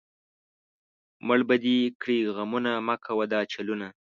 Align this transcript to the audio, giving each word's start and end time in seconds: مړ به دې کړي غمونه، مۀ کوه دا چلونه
مړ 1.27 1.39
به 1.47 1.55
دې 1.63 1.77
کړي 2.01 2.17
غمونه، 2.35 2.71
مۀ 2.87 2.95
کوه 3.05 3.25
دا 3.33 3.41
چلونه 3.53 3.87